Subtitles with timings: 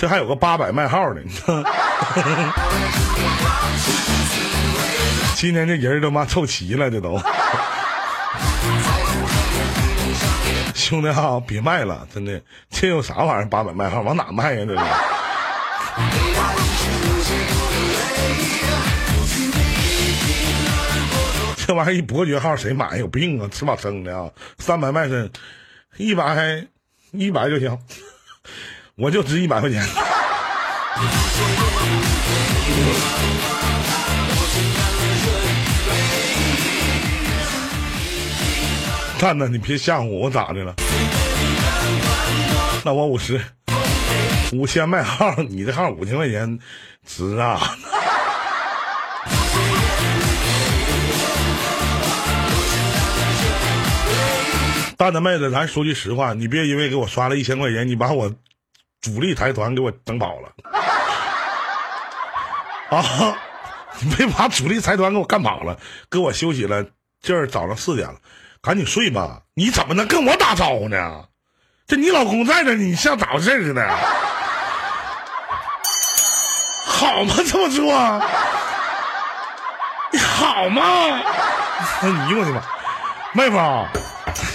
[0.00, 1.20] 这还有个八百卖号的，
[5.36, 7.20] 今天这人都妈凑齐了，这都。
[10.74, 12.40] 兄弟哈，别卖了，真的，
[12.70, 13.48] 这有啥玩意儿？
[13.50, 14.64] 八百卖号往哪卖呀？
[14.66, 14.80] 这是。
[21.66, 22.96] 这玩意儿一伯爵号谁买？
[22.96, 23.46] 有病啊！
[23.52, 24.30] 吃饱撑的啊！
[24.58, 25.30] 三百卖身，
[25.98, 26.66] 一百，
[27.12, 27.78] 一百就行，
[29.00, 29.82] 我就值一百块钱。
[39.18, 40.74] 蛋蛋，你别吓唬我，我咋的了？
[42.84, 43.40] 那我五十，
[44.52, 46.58] 五千卖号，你这号五千块钱
[47.06, 47.58] 值啊！
[54.98, 58.30] 蛋蛋妹子，咱说句实话，你别因为给我刷了一千块钱，你把我
[59.00, 60.52] 主力财团给我整跑了
[62.90, 63.36] 啊！
[64.00, 65.76] 你别把主力财团给我干跑了，
[66.10, 66.84] 给我休息了，
[67.22, 68.16] 今儿早上四点了。
[68.62, 69.40] 赶紧睡吧！
[69.54, 71.24] 你怎么能跟我打招呼呢？
[71.86, 73.88] 这你老公在这，你像咋回事似的？
[76.84, 77.34] 好吗？
[77.46, 78.22] 这么做？
[80.12, 80.82] 你好吗？
[80.82, 82.62] 哎呦我的妈！
[83.32, 83.56] 妹夫，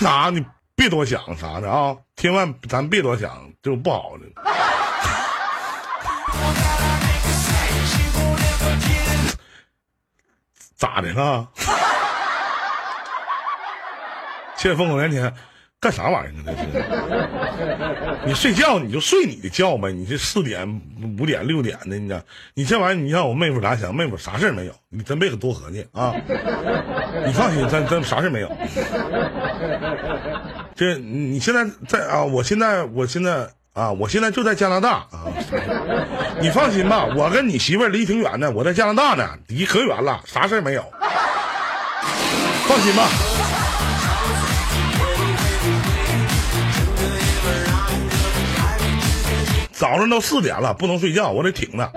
[0.00, 0.28] 啥？
[0.30, 0.44] 你
[0.84, 1.96] 别多想啥的啊！
[2.14, 4.26] 千万咱别多想，就不好的。
[10.76, 11.48] 咋的了？
[14.56, 15.32] 谢烽火连天，
[15.80, 16.52] 干啥玩意儿呢？
[16.52, 19.90] 这是你睡觉你就睡你的觉呗。
[19.90, 20.68] 你这四点、
[21.18, 23.94] 五点、六点的，你这你这玩意儿，你让我妹夫咋想？
[23.94, 26.12] 妹夫啥事没有，你真别多合计啊！
[27.26, 28.48] 你放心，咱咱啥事没有。
[30.76, 32.24] 这你现在在啊？
[32.24, 35.26] 我现在我现在啊，我现在就在加拿大啊。
[36.42, 40.84] 你放心吧，我跟你媳妇离挺远的，我在加拿大呢，离可远了，啥事儿没有。
[42.66, 43.08] 放心吧。
[49.72, 51.92] 早上都四点了，不能睡觉，我得挺着。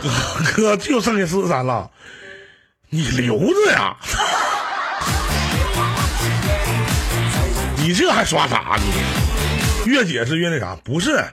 [0.00, 0.08] 哥
[0.54, 1.90] 哥，就剩下四十三了，
[2.90, 3.96] 你留着呀？
[7.88, 8.82] 你这还刷啥呢？
[9.86, 11.24] 越解释越那啥，不是，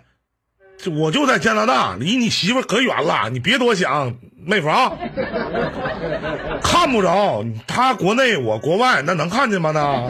[0.89, 4.93] 我就在加拿大，离你媳妇可远了，你别多想，妹夫啊，
[6.63, 9.71] 看不着，他国内我国外，那能看见吗？
[9.73, 10.09] 那。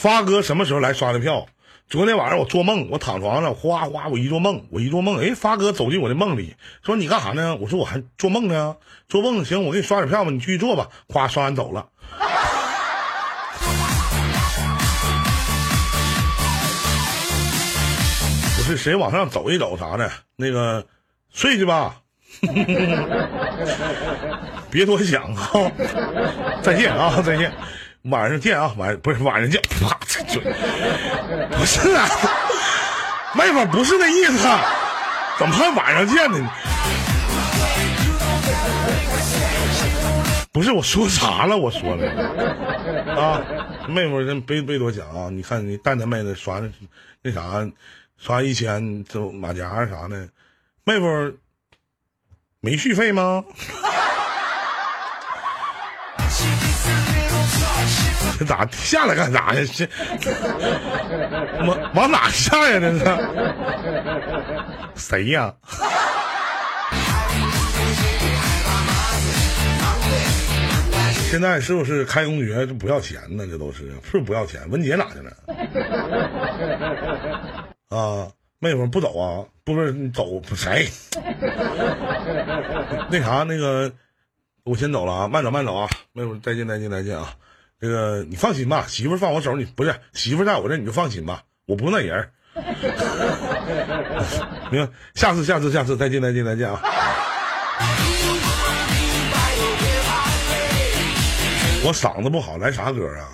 [0.00, 1.46] 发哥什么时候来刷的票？
[1.90, 7.56] 昨天晚上我做梦，我躺床上，哗哗，我一做梦，我一做梦，哎，发哥走进我的梦里，说你干啥呢？
[7.56, 8.76] 我说我还做梦呢，
[9.08, 10.86] 做梦行，我给你刷点票吧，你继续做吧。
[11.08, 11.88] 哗，刷完走了。
[18.56, 20.86] 不是谁往上走一走啥的，那个
[21.32, 21.96] 睡去吧，
[24.70, 25.50] 别多想啊，
[26.62, 27.52] 再见啊，再见。
[28.04, 30.42] 晚上见啊，晚不是晚上见，啪这嘴，
[31.50, 32.08] 不是啊，
[33.36, 34.48] 妹夫不是那意思，
[35.38, 36.50] 怎么还晚上见呢？
[40.52, 41.56] 不是我说啥了？
[41.56, 43.40] 我说了啊，
[43.86, 45.28] 妹夫真别别多想啊！
[45.30, 46.60] 你看你蛋蛋妹子刷
[47.22, 47.70] 那啥，
[48.16, 50.28] 刷一千这马甲啥的，
[50.84, 51.36] 妹夫
[52.60, 53.44] 没续费吗？
[58.40, 59.60] 这咋下来干啥呀？
[59.70, 59.86] 这
[61.66, 62.80] 往往哪下呀？
[62.80, 63.04] 这是
[64.94, 65.54] 谁呀？
[71.30, 73.46] 现在是不是开公爵就不要钱呢？
[73.46, 74.62] 这都是是不是不要钱？
[74.70, 75.30] 文杰哪去了？
[77.90, 78.26] 啊，
[78.58, 79.44] 妹夫不走啊？
[79.64, 80.88] 不是你走谁？
[83.10, 83.92] 那啥，那个
[84.64, 87.34] 我先走了啊，慢走慢走啊，妹夫再见再见再见啊。
[87.80, 92.28] 这个你放心吧，媳妇放我手里，不是媳妇在我这你就放心吧，我不那人。
[94.70, 94.92] 明白？
[95.14, 96.80] 下次下次下次再见再见再见啊！
[101.82, 103.24] 我嗓子不好，来啥歌啊？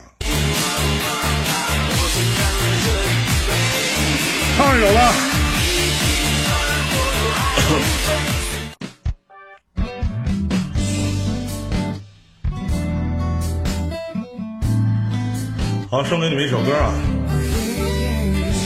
[4.57, 5.13] 唱一首吧。
[15.89, 16.93] 好，送给你们一首歌啊，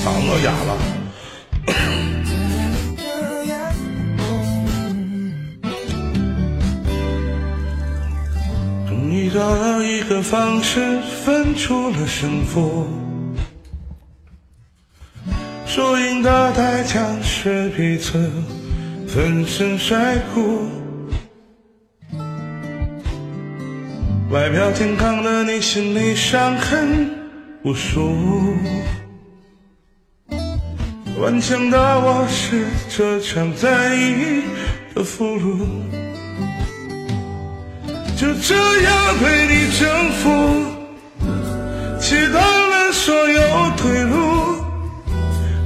[0.02, 0.78] 嗓子哑了。
[8.88, 12.88] 终于找到一个方式分出了胜负，
[15.66, 18.30] 输赢的代价是彼此
[19.06, 19.94] 粉身碎
[20.34, 20.79] 骨。
[24.30, 27.10] 外表健康的你，心里伤痕
[27.64, 28.14] 无数。
[31.18, 34.44] 顽强的我是这场战役
[34.94, 35.66] 的俘虏，
[38.16, 40.30] 就这样被你征服，
[42.00, 43.42] 切断了所有
[43.76, 44.64] 退路。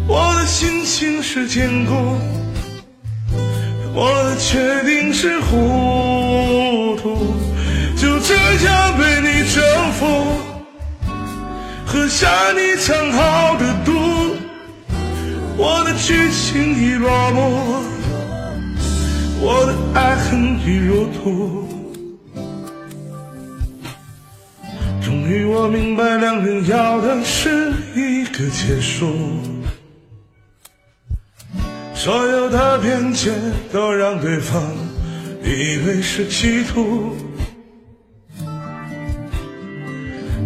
[0.09, 1.93] 我的心情是坚固，
[3.95, 7.35] 我的决定是糊涂，
[8.27, 8.35] 这
[8.65, 9.63] 样被你征
[9.93, 10.07] 服，
[11.85, 13.93] 喝下你藏好的毒。
[15.59, 17.83] 我的剧情已落幕，
[19.43, 21.69] 我的爱恨已入土。
[25.05, 29.15] 终于我明白，两人要的是一个结束，
[31.95, 33.31] 所有的边界
[33.71, 34.63] 都让对方
[35.45, 37.15] 以为是企图，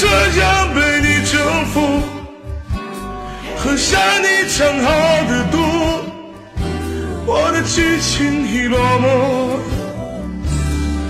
[0.00, 1.80] 这样被你征服，
[3.56, 4.88] 喝下你藏好
[5.24, 5.58] 的毒。
[7.26, 9.58] 我的剧情已落幕，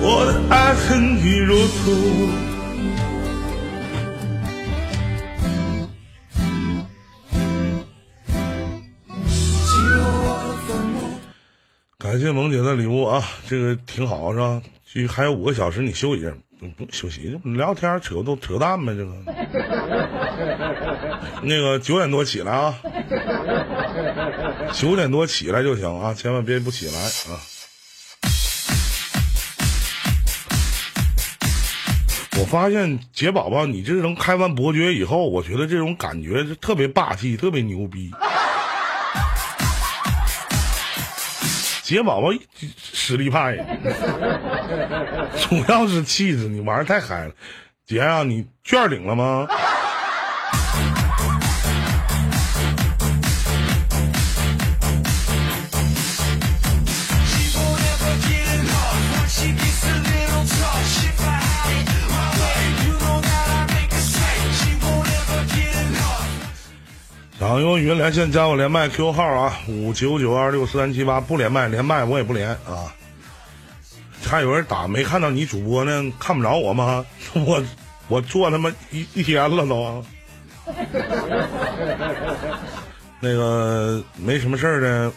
[0.00, 2.30] 我的爱恨已入土。
[11.98, 14.62] 感谢萌姐的礼物啊，这个挺好是吧？
[14.90, 16.32] 就还有五个小时，你休息，一下
[16.76, 19.12] 不休息，聊天扯都扯淡呗，这个。
[21.42, 22.74] 那个九点多起来啊。
[24.72, 27.40] 九点多起来就行啊，千万别不起来啊！
[32.40, 38.12] 我发现杰宝宝，你这能开完伯爵以后，我觉得这种感觉是特别霸气，特别牛逼。
[41.88, 42.28] 杰宝宝
[42.76, 43.56] 实力派，
[45.40, 47.32] 主要是气质，你玩太嗨了。
[47.86, 49.48] 杰啊，你券领了吗？
[67.38, 72.92] 想用语音连线加我连麦 Q 号啊，五九九二六四三七八不连麦连麦我也不连啊。
[74.26, 77.06] 还有人打没看到你主播呢，看不着我吗？
[77.46, 77.62] 我
[78.08, 80.04] 我坐他妈一一天了都。
[83.20, 85.12] 那个没什么事儿的，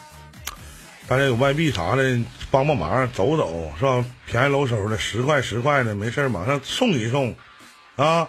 [1.07, 2.19] 大家有外币啥的
[2.51, 4.05] 帮帮忙，走走是吧？
[4.27, 7.35] 便宜搂手的十块十块的，没事儿马上送一送
[7.95, 8.27] 啊。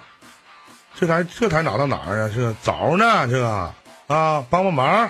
[0.98, 2.30] 这才这才哪到哪儿啊？
[2.34, 3.70] 这早呢这个。
[4.08, 5.08] 啊，帮帮忙！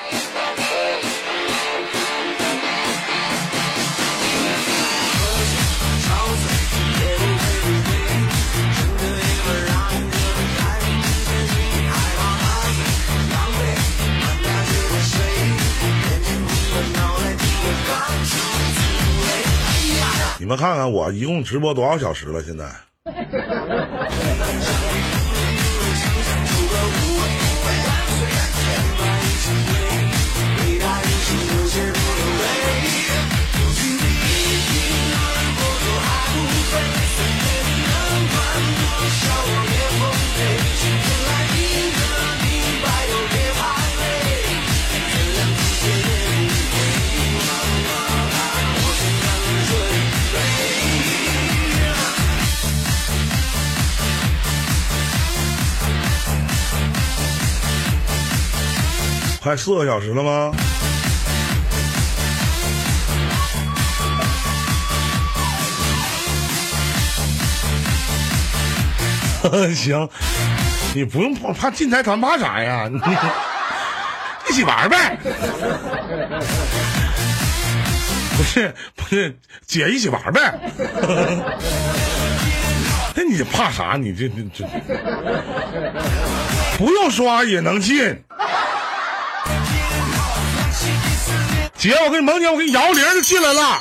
[20.38, 22.42] 你们看看我一共直播多少小时了？
[22.42, 22.66] 现在。
[59.42, 60.52] 快四个小时了吗？
[69.74, 70.08] 行，
[70.94, 72.88] 你不用怕怕进财团怕啥呀？
[74.48, 75.18] 一起玩呗。
[78.36, 80.54] 不是不是，姐一起玩呗。
[83.14, 83.96] 那你怕啥？
[83.96, 84.64] 你这这这，
[86.78, 88.22] 不用刷也能进。
[91.82, 93.60] 姐，我给你蒙姐，我给你摇铃就进来了。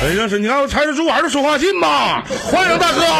[0.00, 2.22] 哎，那是你看我拆着猪玩的说话近吗？
[2.44, 3.00] 欢迎大哥。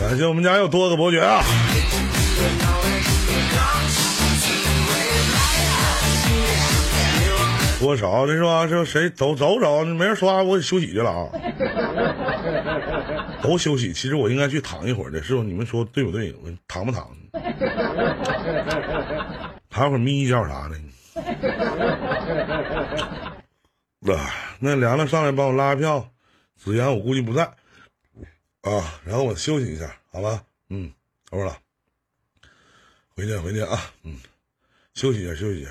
[0.00, 1.44] 感谢我们家又多个伯爵啊！
[7.80, 8.66] 多少这是吧？
[8.66, 9.84] 这谁走走走？
[9.84, 11.28] 没人刷，我休息去了啊！
[13.42, 13.92] 都休息。
[13.92, 15.42] 其实我应该去躺一会儿的，是不？
[15.42, 16.32] 你们说对不对？
[16.44, 17.10] 我躺不躺？
[19.68, 20.76] 躺会儿眯一觉啥的？
[23.98, 24.14] 那，
[24.60, 26.08] 那凉凉上来帮我拉票，
[26.56, 27.42] 子言我估计不在
[28.62, 30.40] 啊，然后我休息一下，好吧？
[30.70, 30.92] 嗯，
[31.32, 31.56] 会儿了，
[33.14, 34.18] 回去回去啊，嗯，
[34.94, 35.70] 休息一下，休息一下。